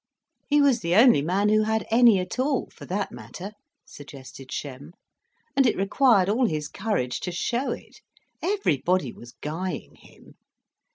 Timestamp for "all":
2.39-2.71, 6.27-6.47